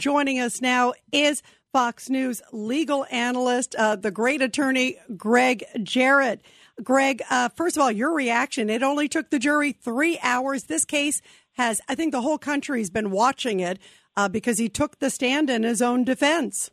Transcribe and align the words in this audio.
Joining 0.00 0.40
us 0.40 0.60
now 0.60 0.92
is 1.12 1.42
Fox 1.72 2.10
News 2.10 2.42
legal 2.52 3.06
analyst, 3.10 3.74
uh, 3.76 3.96
the 3.96 4.10
great 4.10 4.42
attorney 4.42 4.96
Gregg 5.16 5.64
Jarrett. 5.82 6.42
Gregg, 6.82 7.22
uh, 7.30 7.48
first 7.50 7.76
of 7.76 7.82
all, 7.82 7.92
your 7.92 8.12
reaction. 8.12 8.68
It 8.68 8.82
only 8.82 9.08
took 9.08 9.30
the 9.30 9.38
jury 9.38 9.72
three 9.72 10.18
hours. 10.20 10.64
This 10.64 10.84
case 10.84 11.22
has, 11.52 11.80
I 11.88 11.94
think 11.94 12.10
the 12.10 12.22
whole 12.22 12.38
country's 12.38 12.90
been 12.90 13.12
watching 13.12 13.60
it 13.60 13.78
uh, 14.16 14.28
because 14.28 14.58
he 14.58 14.68
took 14.68 14.98
the 14.98 15.10
stand 15.10 15.48
in 15.48 15.62
his 15.62 15.80
own 15.80 16.04
defense. 16.04 16.70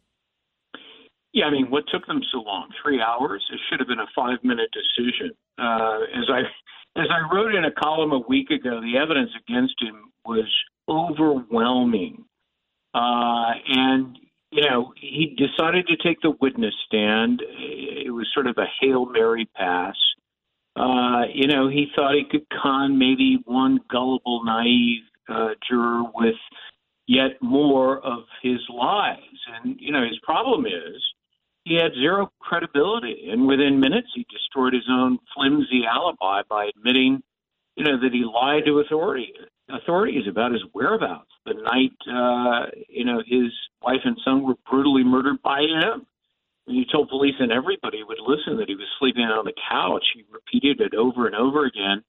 Yeah, 1.32 1.46
I 1.46 1.52
mean, 1.52 1.70
what 1.70 1.84
took 1.92 2.08
them 2.08 2.22
so 2.32 2.40
long? 2.40 2.70
Three 2.84 3.00
hours? 3.00 3.46
It 3.54 3.60
should 3.70 3.80
have 3.80 3.88
been 3.88 4.00
a 4.00 4.10
five-minute 4.16 4.70
decision. 4.74 5.32
Uh, 5.58 6.00
as 6.16 6.30
I 6.30 6.42
as 7.00 7.08
I 7.10 7.34
wrote 7.34 7.56
in 7.56 7.64
a 7.64 7.72
column 7.72 8.12
a 8.12 8.20
week 8.28 8.50
ago, 8.50 8.82
the 8.82 8.98
evidence 8.98 9.30
against 9.48 9.76
him 9.82 10.12
was 10.26 10.50
overwhelming. 10.90 12.26
Uh, 12.94 13.52
and, 13.68 14.18
you 14.52 14.62
know, 14.68 14.94
he 15.00 15.38
decided 15.38 15.88
to 15.88 15.96
take 15.98 16.22
the 16.22 16.32
witness 16.42 16.74
stand. 16.86 17.42
It 17.42 18.14
was 18.14 18.28
sort 18.34 18.48
of 18.48 18.58
a 18.58 18.66
Hail 18.80 19.06
Mary 19.06 19.50
pass. 19.56 19.96
Uh, 20.76 21.24
you 21.34 21.48
know, 21.48 21.68
he 21.70 21.88
thought 21.96 22.16
he 22.16 22.26
could 22.30 22.46
con 22.50 22.98
maybe 22.98 23.40
one 23.46 23.80
gullible, 23.90 24.44
naive 24.44 25.04
uh, 25.30 25.50
juror 25.68 26.04
with 26.14 26.36
yet 27.08 27.42
more 27.42 28.00
of 28.00 28.24
his 28.42 28.60
lies. 28.70 29.18
And, 29.54 29.76
you 29.80 29.92
know, 29.92 30.04
his 30.04 30.20
problem 30.24 30.66
is 30.66 31.02
he 31.64 31.76
had 31.76 31.94
zero 31.94 32.32
credibility. 32.40 33.30
And 33.32 33.48
within 33.48 33.80
minutes, 33.80 34.08
he 34.16 34.26
destroyed 34.30 34.74
his 34.74 34.88
own 34.90 35.20
flimsy 35.36 35.84
alibi 35.86 36.42
by 36.50 36.66
admitting, 36.66 37.22
you 37.76 37.84
know, 37.84 38.00
that 38.00 38.14
he 38.14 38.24
lied 38.24 38.66
to 38.66 38.80
authority, 38.80 39.34
authorities 39.74 40.28
about 40.30 40.52
his 40.52 40.62
whereabouts 40.74 41.32
the 41.46 41.54
night, 41.54 41.92
uh, 42.08 42.70
you 42.90 43.06
know, 43.06 43.22
his 43.26 43.52
wife 43.82 44.02
and 44.04 44.18
son 44.24 44.44
were 44.44 44.56
brutally 44.70 45.04
murdered 45.04 45.42
by 45.42 45.62
him. 45.62 46.06
And 46.68 46.76
he 46.78 46.86
told 46.92 47.10
police 47.10 47.36
and 47.40 47.52
everybody 47.52 48.04
would 48.04 48.20
listen 48.20 48.58
that 48.58 48.70
he 48.70 48.76
was 48.76 48.88
sleeping 49.00 49.24
on 49.24 49.46
the 49.46 49.54
couch. 49.70 50.06
He 50.14 50.24
repeated 50.32 50.80
it 50.82 50.94
over 50.96 51.26
and 51.26 51.36
over 51.36 51.66
again 51.66 52.04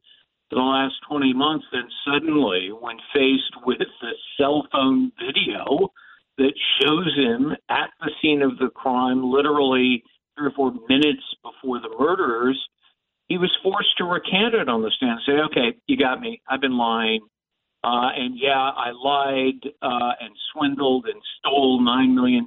for 0.51 0.57
the 0.57 0.63
last 0.63 0.95
20 1.09 1.33
months. 1.33 1.65
Then 1.73 1.89
suddenly, 2.05 2.71
when 2.79 2.99
faced 3.15 3.57
with 3.65 3.79
the 3.79 4.13
cell 4.37 4.67
phone 4.71 5.13
video 5.19 5.89
that 6.39 6.53
shows 6.81 7.15
him 7.17 7.57
at 7.71 7.91
the 8.01 8.11
scene 8.21 8.43
of 8.43 8.59
the 8.59 8.69
crime, 8.69 9.25
literally 9.25 10.05
three 10.37 10.49
or 10.49 10.53
four 10.53 10.73
minutes 10.89 11.23
before 11.43 11.81
the 11.81 11.95
murderers, 11.99 12.61
he 13.29 13.39
was 13.39 13.51
forced 13.63 13.97
to 13.97 14.05
recant 14.05 14.55
it 14.55 14.69
on 14.69 14.83
the 14.83 14.91
stand 14.97 15.13
and 15.13 15.21
say, 15.25 15.33
okay, 15.33 15.79
you 15.87 15.97
got 15.97 16.21
me. 16.21 16.43
I've 16.49 16.61
been 16.61 16.77
lying. 16.77 17.21
Uh, 17.84 18.11
and 18.16 18.38
yeah, 18.38 18.70
I 18.77 18.92
lied 18.92 19.72
uh, 19.83 20.12
and 20.20 20.34
swindled 20.52 21.06
and 21.06 21.20
stole 21.38 21.80
$9 21.80 22.14
million 22.14 22.47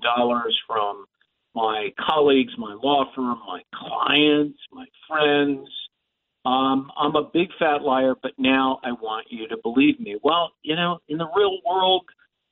from 0.68 1.06
my 1.54 1.90
colleagues, 2.00 2.54
my 2.58 2.78
law 2.82 3.06
firm, 3.16 3.40
my 3.46 3.62
clients, 3.74 4.60
my 4.72 4.86
friends. 5.08 5.68
Um, 6.46 6.92
I'm 6.98 7.16
a 7.16 7.30
big 7.34 7.50
fat 7.58 7.82
liar, 7.82 8.14
but 8.22 8.34
now 8.38 8.80
I 8.84 8.92
want 8.92 9.28
you 9.30 9.48
to 9.48 9.58
believe 9.58 10.00
me. 10.00 10.18
Well, 10.24 10.52
you 10.62 10.76
know, 10.76 11.00
in 11.10 11.18
the 11.18 11.28
real 11.36 11.60
world, 11.68 12.06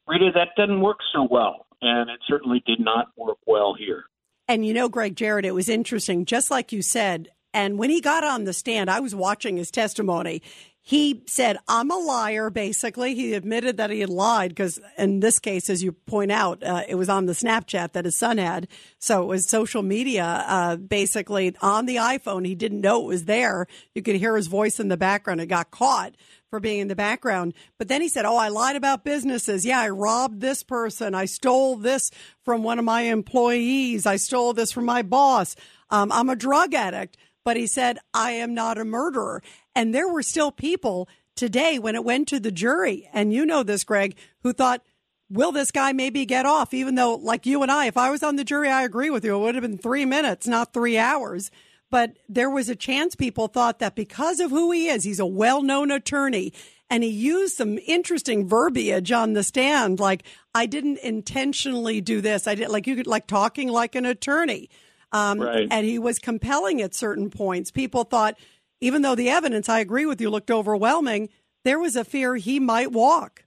Rita, 0.08 0.32
that 0.34 0.50
doesn't 0.58 0.82
work 0.82 0.98
so 1.14 1.28
well. 1.30 1.68
And 1.82 2.10
it 2.10 2.20
certainly 2.28 2.64
did 2.66 2.80
not 2.80 3.08
work 3.18 3.38
well 3.46 3.76
here. 3.78 4.06
And 4.48 4.66
you 4.66 4.74
know, 4.74 4.90
Gregg 4.90 5.16
Jarrett, 5.16 5.46
it 5.46 5.54
was 5.54 5.70
interesting, 5.70 6.26
just 6.26 6.52
like 6.52 6.72
you 6.72 6.82
said. 6.82 7.30
And 7.54 7.78
when 7.78 7.90
he 7.90 8.02
got 8.02 8.24
on 8.24 8.46
the 8.46 8.54
stand, 8.54 8.90
I 8.90 9.00
was 9.00 9.14
watching 9.14 9.58
his 9.58 9.70
testimony 9.70 10.42
he 10.86 11.24
said, 11.28 11.56
I'm 11.66 11.90
a 11.92 11.98
liar, 11.98 12.50
basically. 12.50 13.16
He 13.16 13.34
admitted 13.36 13.78
that 13.78 13.90
he 13.90 14.02
had 14.02 14.10
lied 14.10 14.52
because, 14.52 14.82
in 14.98 15.22
this 15.22 15.40
case, 15.40 15.70
as 15.70 15.82
you 15.82 15.94
point 15.94 16.30
out, 16.30 16.62
uh, 16.62 16.84
it 16.86 16.96
was 16.96 17.08
on 17.08 17.26
the 17.26 17.32
Snapchat 17.32 17.94
that 17.94 18.04
his 18.04 18.20
son 18.20 18.38
had. 18.38 18.68
So 19.00 19.24
it 19.24 19.28
was 19.28 19.50
social 19.50 19.82
media, 19.82 20.44
uh, 20.46 20.76
basically 20.76 21.56
on 21.62 21.86
the 21.86 21.96
iPhone. 21.96 22.46
He 22.46 22.54
didn't 22.54 22.82
know 22.82 23.04
it 23.04 23.08
was 23.08 23.24
there. 23.24 23.66
You 23.96 24.02
could 24.02 24.18
hear 24.18 24.36
his 24.36 24.48
voice 24.48 24.78
in 24.78 24.90
the 24.90 24.98
background. 24.98 25.40
It 25.40 25.46
got 25.46 25.72
caught 25.72 26.16
for 26.50 26.60
being 26.60 26.82
in 26.82 26.90
the 26.90 26.98
background. 26.98 27.54
But 27.78 27.88
then 27.88 28.02
he 28.02 28.10
said, 28.10 28.26
Oh, 28.26 28.36
I 28.36 28.50
lied 28.50 28.76
about 28.76 29.06
businesses. 29.06 29.66
Yeah, 29.66 29.80
I 29.80 29.88
robbed 29.88 30.42
this 30.42 30.64
person. 30.64 31.16
I 31.16 31.26
stole 31.26 31.78
this 31.78 32.12
from 32.44 32.62
one 32.62 32.78
of 32.78 32.84
my 32.84 33.04
employees. 33.04 34.06
I 34.06 34.18
stole 34.18 34.52
this 34.52 34.74
from 34.74 34.84
my 34.84 35.02
boss. 35.02 35.56
Um, 35.90 36.12
I'm 36.12 36.28
a 36.28 36.36
drug 36.36 36.74
addict. 36.74 37.16
But 37.46 37.58
he 37.58 37.68
said, 37.68 38.00
I 38.14 38.32
am 38.32 38.54
not 38.54 38.78
a 38.78 38.86
murderer. 38.86 39.44
And 39.76 39.94
there 39.94 40.08
were 40.08 40.24
still 40.24 40.52
people 40.52 41.08
today 41.36 41.80
when 41.80 41.96
it 41.96 42.04
went 42.04 42.28
to 42.30 42.40
the 42.40 42.52
jury, 42.52 43.10
and 43.14 43.34
you 43.34 43.46
know 43.46 43.64
this, 43.64 43.84
Gregg, 43.84 44.16
who 44.44 44.54
thought, 44.54 44.82
will 45.30 45.52
this 45.52 45.72
guy 45.72 45.92
maybe 45.92 46.26
get 46.26 46.46
off? 46.46 46.74
Even 46.74 46.96
though, 46.96 47.16
like 47.16 47.46
you 47.46 47.64
and 47.64 47.72
I, 47.72 47.88
if 47.88 47.98
I 47.98 48.12
was 48.12 48.22
on 48.24 48.36
the 48.36 48.44
jury, 48.44 48.70
I 48.70 48.84
agree 48.84 49.10
with 49.10 49.26
you. 49.26 49.36
It 49.36 49.40
would 49.40 49.56
have 49.56 49.64
been 49.64 49.78
three 49.78 50.06
minutes, 50.06 50.48
not 50.48 50.74
three 50.74 50.98
hours. 50.98 51.50
But 51.90 52.18
there 52.28 52.50
was 52.50 52.70
a 52.70 52.76
chance 52.76 53.16
people 53.16 53.48
thought 53.48 53.78
that 53.80 53.96
because 53.96 54.40
of 54.40 54.50
who 54.50 54.72
he 54.72 54.88
is, 54.88 55.04
he's 55.04 55.20
a 55.20 55.26
well 55.26 55.62
known 55.62 55.92
attorney. 55.92 56.54
And 56.90 57.04
he 57.04 57.10
used 57.10 57.56
some 57.56 57.80
interesting 57.88 58.48
verbiage 58.48 59.12
on 59.12 59.34
the 59.34 59.44
stand, 59.44 60.00
like, 60.00 60.24
I 60.54 60.68
didn't 60.68 61.00
intentionally 61.00 62.02
do 62.02 62.22
this. 62.22 62.48
I 62.48 62.56
did, 62.56 62.70
like, 62.70 62.86
you 62.86 62.96
could, 62.96 63.08
like, 63.08 63.26
talking 63.26 63.70
like 63.70 63.96
an 63.96 64.06
attorney. 64.06 64.70
Um, 65.12 65.40
right. 65.40 65.68
And 65.72 65.86
he 65.86 65.98
was 65.98 66.20
compelling 66.20 66.82
at 66.82 66.94
certain 66.94 67.30
points. 67.32 67.72
People 67.72 68.04
thought, 68.04 68.38
even 68.84 69.02
though 69.02 69.16
the 69.16 69.30
evidence, 69.30 69.70
I 69.70 69.80
agree 69.80 70.06
with 70.06 70.20
you, 70.20 70.30
looked 70.30 70.52
overwhelming, 70.52 71.30
there 71.64 71.80
was 71.80 71.96
a 71.96 72.04
fear 72.04 72.36
he 72.36 72.60
might 72.60 72.92
walk. 72.92 73.46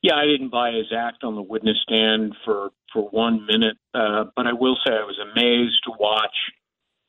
Yeah, 0.00 0.14
I 0.14 0.26
didn't 0.26 0.50
buy 0.50 0.70
his 0.70 0.92
act 0.96 1.24
on 1.24 1.34
the 1.34 1.42
witness 1.42 1.78
stand 1.82 2.36
for 2.44 2.70
for 2.92 3.08
one 3.10 3.44
minute, 3.46 3.76
uh, 3.92 4.26
but 4.36 4.46
I 4.46 4.52
will 4.52 4.76
say 4.86 4.92
I 4.92 5.04
was 5.04 5.18
amazed 5.18 5.82
to 5.84 5.92
watch 5.98 6.36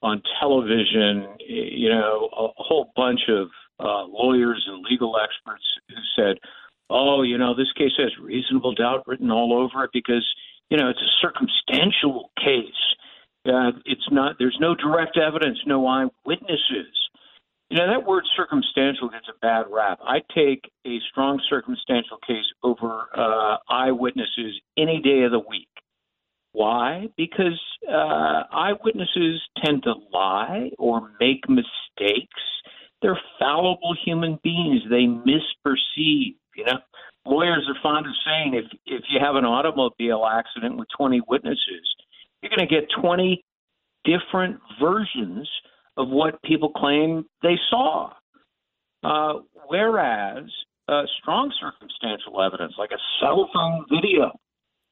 on 0.02 0.24
television. 0.40 1.28
You 1.47 1.90
know, 1.90 2.30
a, 2.36 2.47
whole 2.57 2.91
bunch 2.96 3.22
of 3.30 3.50
uh, 3.80 4.06
lawyers 4.06 4.66
and 4.68 4.84
legal 4.90 5.16
experts 5.18 5.63
who 5.90 5.96
said, 6.16 6.38
"Oh, 6.90 7.22
you 7.22 7.38
know, 7.38 7.53
this 7.56 7.72
case 7.74 7.91
has 8.00 8.18
reasonable 8.19 8.74
doubt 8.74 9.03
written 9.06 9.30
all 9.30 9.53
over 9.53 9.84
it 9.84 9.91
because 9.94 10.25
you 10.72 10.78
know 10.78 10.90
it's 10.90 11.02
a 11.02 11.13
circumstantial 11.22 12.31
case." 12.44 12.97
Uh, 13.47 13.72
it's 13.85 14.08
not. 14.12 14.35
There's 14.40 14.58
no 14.59 14.75
direct 14.75 15.18
evidence, 15.18 15.59
no 15.66 15.88
eyewitnesses. 15.88 16.94
You 17.69 17.78
know 17.78 17.88
that 17.88 18.08
word 18.08 18.24
circumstantial 18.35 19.09
gets 19.09 19.28
a 19.30 19.38
bad 19.41 19.66
rap. 19.69 20.00
I 20.02 20.19
take 20.34 20.72
a 20.85 21.00
strong 21.12 21.41
circumstantial 21.50 22.18
case 22.25 22.46
over 22.63 23.07
uh, 23.16 23.57
eyewitnesses 23.69 24.59
any 24.78 25.02
day 25.02 25.24
of 25.24 25.31
the 25.31 25.40
week. 25.40 25.68
Why? 26.53 27.07
Because 27.18 27.59
uh, 27.88 28.44
eyewitnesses 28.52 29.41
tend 29.63 29.84
to 29.84 29.94
lie 30.13 30.72
or 30.80 31.12
make 31.19 31.47
mistakes. 31.50 32.41
They're 33.02 33.19
fallible 33.38 33.96
human 34.03 34.40
beings. 34.44 34.81
They 34.90 35.06
misperceive. 35.06 36.36
You 36.56 36.66
know, 36.66 36.80
lawyers 37.25 37.68
are 37.68 37.75
fond 37.84 38.07
of 38.07 38.13
saying 38.25 38.56
if 38.56 38.66
if 38.86 39.03
you 39.09 39.19
have 39.19 39.36
an 39.36 39.46
automobile 39.46 40.25
accident 40.25 40.78
with 40.78 40.88
20 40.97 41.22
witnesses, 41.28 41.95
you're 42.42 42.51
going 42.56 42.68
to 42.68 42.74
get 42.74 42.88
20 43.01 43.44
different 44.04 44.60
versions 44.81 45.50
of 45.98 46.10
what 46.10 46.42
people 46.44 46.69
claim 46.69 47.25
they 47.42 47.56
saw. 47.69 48.12
Uh, 49.04 49.39
whereas 49.68 50.45
uh, 50.88 51.04
strong 51.22 51.51
circumstantial 51.60 52.42
evidence, 52.42 52.74
like 52.78 52.92
a 52.92 53.01
cell 53.19 53.50
phone 53.54 53.86
video 53.89 54.31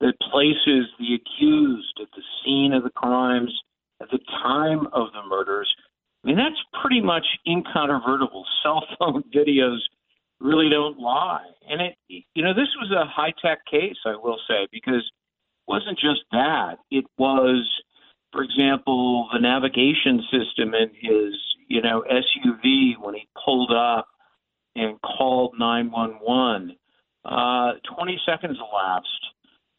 that 0.01 0.13
places 0.31 0.88
the 1.00 1.15
accused 1.15 2.00
at 2.01 2.07
the 2.15 2.21
scene 2.44 2.74
of 2.74 2.83
the 2.83 2.89
crimes 2.92 3.53
at 4.01 4.09
the 4.12 4.19
time 4.44 4.88
of 4.94 5.07
the 5.13 5.21
murders, 5.30 5.74
I 6.24 6.27
mean, 6.27 6.38
that's 6.38 6.81
pretty 6.81 7.01
much 7.01 7.25
incontrovertible. 7.47 8.45
Cell 8.63 8.83
phone 9.00 9.24
videos 9.33 9.77
really 10.39 10.69
don't 10.69 11.00
lie. 11.00 11.45
And 11.69 11.81
it, 11.81 11.95
you 12.33 12.44
know, 12.44 12.53
this 12.53 12.68
was 12.81 12.92
a 12.92 13.06
high 13.06 13.33
tech 13.42 13.59
case, 13.69 13.97
I 14.06 14.15
will 14.15 14.39
say, 14.47 14.68
because 14.71 15.09
wasn't 15.67 16.00
just 16.00 16.21
that. 16.31 16.77
It 16.91 17.06
was, 17.17 17.67
for 18.31 18.44
example, 18.44 19.27
the 19.33 19.39
navigation 19.39 20.23
system 20.31 20.73
in 20.73 20.89
his, 20.94 21.35
you 21.67 21.81
know, 21.81 22.03
SUV 22.09 22.94
when 23.01 23.15
he 23.15 23.27
pulled 23.44 23.71
up 23.71 24.07
and 24.75 25.00
called 25.01 25.56
911. 25.57 26.75
Uh, 27.23 27.73
20 27.95 28.21
seconds 28.25 28.57
elapsed 28.59 29.25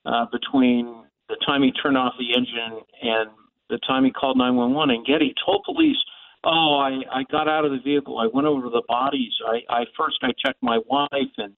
uh, 0.05 0.27
between 0.33 1.05
the 1.29 1.37
time 1.47 1.63
he 1.63 1.71
turned 1.73 1.97
off 1.97 2.15
the 2.19 2.37
engine 2.37 2.81
and 3.03 3.31
the 3.69 3.79
time 3.87 4.05
he 4.05 4.11
called 4.11 4.37
911. 4.37 4.95
And 4.95 5.07
Getty 5.07 5.35
told 5.45 5.63
police, 5.65 5.97
"Oh, 6.45 6.79
I 6.79 7.21
I 7.21 7.25
got 7.31 7.49
out 7.49 7.65
of 7.65 7.73
the 7.73 7.79
vehicle. 7.79 8.19
I 8.19 8.29
went 8.33 8.47
over 8.47 8.63
to 8.63 8.71
the 8.71 8.83
bodies. 8.89 9.33
I, 9.47 9.61
I 9.69 9.85
first 9.97 10.19
I 10.23 10.31
checked 10.45 10.63
my 10.63 10.79
wife 10.89 11.35
and 11.37 11.55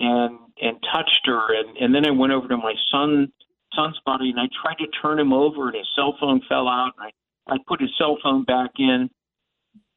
and 0.00 0.38
and 0.60 0.76
touched 0.92 1.26
her, 1.26 1.54
and 1.54 1.76
and 1.76 1.94
then 1.94 2.06
I 2.06 2.10
went 2.10 2.32
over 2.32 2.48
to 2.48 2.56
my 2.56 2.74
son 2.90 3.32
son's 3.74 3.98
body 4.04 4.30
and 4.30 4.40
I 4.40 4.48
tried 4.62 4.78
to 4.78 4.86
turn 5.02 5.18
him 5.18 5.32
over, 5.32 5.68
and 5.68 5.76
his 5.76 5.88
cell 5.94 6.16
phone 6.20 6.40
fell 6.48 6.68
out. 6.68 6.92
And 6.98 7.12
I 7.48 7.54
I 7.54 7.58
put 7.66 7.80
his 7.80 7.90
cell 7.98 8.18
phone 8.22 8.44
back 8.44 8.70
in." 8.78 9.10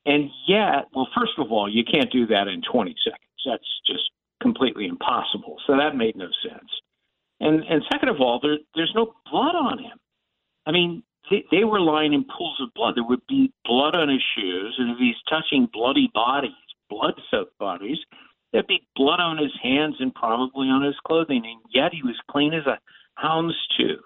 And 0.06 0.30
yet, 0.48 0.88
well, 0.94 1.08
first 1.18 1.34
of 1.38 1.52
all, 1.52 1.70
you 1.70 1.84
can't 1.86 2.12
do 2.12 2.28
that 2.28 2.48
in 2.48 2.62
20 2.62 2.94
seconds. 3.06 3.42
That's 3.46 3.82
just 3.88 4.04
completely 4.42 4.88
impossible. 4.88 5.58
So 5.66 5.78
that 5.78 5.96
made 5.96 6.16
no 6.16 6.28
sense. 6.48 6.70
And 7.40 7.64
and 7.64 7.84
second 7.92 8.10
of 8.10 8.20
all, 8.20 8.40
there, 8.42 8.58
there's 8.76 8.94
no 8.96 9.14
blood 9.32 9.56
on 9.56 9.80
him. 9.80 9.98
I 10.66 10.72
mean, 10.72 11.04
they, 11.30 11.44
they 11.52 11.64
were 11.64 11.80
lying 11.80 12.14
in 12.14 12.26
pools 12.26 12.60
of 12.62 12.74
blood. 12.76 12.96
There 12.96 13.04
would 13.04 13.26
be 13.28 13.52
blood 13.66 13.96
on 13.96 14.10
his 14.10 14.24
shoes, 14.36 14.76
and 14.78 14.92
if 14.92 14.98
he's 14.98 15.16
touching 15.30 15.68
bloody 15.72 16.10
bodies, 16.14 16.52
blood-soaked 16.90 17.58
bodies, 17.58 17.98
there'd 18.52 18.68
be 18.68 18.88
blood 18.96 19.20
on 19.20 19.38
his 19.38 19.52
hands 19.62 19.96
and 20.00 20.14
probably 20.14 20.68
on 20.68 20.84
his 20.84 20.96
clothing. 21.08 21.44
And 21.46 21.60
yet 21.74 21.94
he 21.94 22.04
was 22.04 22.16
clean 22.30 22.54
as 22.54 22.66
a 22.66 22.78
hound's 23.24 23.56
tooth. 23.78 24.04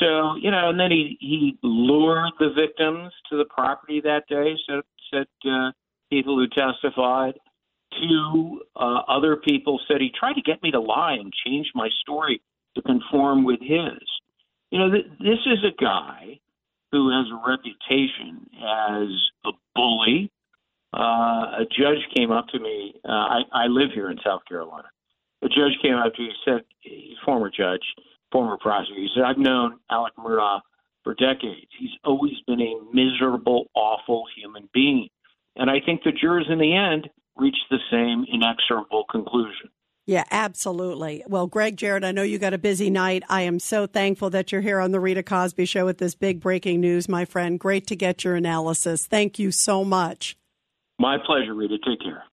So 0.00 0.36
you 0.40 0.50
know, 0.50 0.70
and 0.70 0.80
then 0.80 0.90
he 0.90 1.16
he 1.20 1.58
lured 1.62 2.32
the 2.38 2.50
victims 2.54 3.12
to 3.30 3.36
the 3.36 3.44
property 3.44 4.00
that 4.02 4.24
day. 4.28 4.54
So 4.66 4.82
said 5.12 5.26
uh, 5.44 5.70
people 6.10 6.36
who 6.36 6.46
testified. 6.48 7.34
Two 8.00 8.62
uh, 8.76 9.00
other 9.08 9.36
people 9.36 9.80
said 9.88 10.00
he 10.00 10.12
tried 10.18 10.34
to 10.34 10.42
get 10.42 10.62
me 10.62 10.70
to 10.70 10.80
lie 10.80 11.14
and 11.14 11.32
change 11.44 11.66
my 11.74 11.88
story 12.02 12.40
to 12.76 12.82
conform 12.82 13.44
with 13.44 13.60
his. 13.60 13.98
You 14.70 14.78
know, 14.78 14.90
th- 14.92 15.06
this 15.18 15.40
is 15.46 15.58
a 15.64 15.82
guy 15.82 16.38
who 16.92 17.10
has 17.10 17.26
a 17.30 17.48
reputation 17.48 18.48
as 18.54 19.08
a 19.44 19.50
bully. 19.74 20.30
Uh, 20.94 21.62
a 21.62 21.66
judge 21.70 21.98
came 22.16 22.30
up 22.30 22.46
to 22.48 22.58
me. 22.60 22.94
Uh, 23.04 23.12
I, 23.12 23.40
I 23.52 23.66
live 23.66 23.90
here 23.92 24.10
in 24.10 24.18
South 24.24 24.42
Carolina. 24.48 24.88
A 25.42 25.48
judge 25.48 25.76
came 25.82 25.94
up 25.94 26.14
to 26.14 26.22
me 26.22 26.32
said, 26.44 26.60
he's 26.80 27.16
former 27.24 27.50
judge, 27.50 27.82
former 28.32 28.56
prosecutor, 28.58 29.00
he 29.00 29.08
said, 29.14 29.24
I've 29.24 29.38
known 29.38 29.78
Alex 29.90 30.14
Murdaugh 30.18 30.60
for 31.04 31.14
decades. 31.14 31.70
He's 31.78 31.90
always 32.04 32.34
been 32.46 32.60
a 32.60 32.74
miserable, 32.92 33.66
awful 33.74 34.24
human 34.36 34.68
being. 34.72 35.08
And 35.56 35.70
I 35.70 35.80
think 35.84 36.02
the 36.02 36.12
jurors 36.12 36.46
in 36.50 36.58
the 36.58 36.74
end 36.76 37.08
reached 37.36 37.64
the 37.70 37.78
same 37.90 38.24
inexorable 38.32 39.04
conclusion. 39.10 39.70
Yeah, 40.06 40.24
absolutely. 40.30 41.22
Well, 41.28 41.46
Gregg 41.46 41.76
Jarrett, 41.76 42.04
I 42.04 42.10
know 42.10 42.22
you 42.22 42.38
got 42.38 42.54
a 42.54 42.58
busy 42.58 42.90
night. 42.90 43.22
I 43.28 43.42
am 43.42 43.60
so 43.60 43.86
thankful 43.86 44.30
that 44.30 44.50
you're 44.50 44.60
here 44.60 44.80
on 44.80 44.90
the 44.90 45.00
Rita 45.00 45.22
Cosby 45.22 45.66
Show 45.66 45.84
with 45.84 45.98
this 45.98 46.14
big 46.14 46.40
breaking 46.40 46.80
news, 46.80 47.08
my 47.08 47.24
friend. 47.24 47.60
Great 47.60 47.86
to 47.88 47.96
get 47.96 48.24
your 48.24 48.34
analysis. 48.34 49.06
Thank 49.06 49.38
you 49.38 49.52
so 49.52 49.84
much. 49.84 50.36
My 50.98 51.16
pleasure, 51.24 51.54
Rita. 51.54 51.78
Take 51.86 52.00
care. 52.00 52.24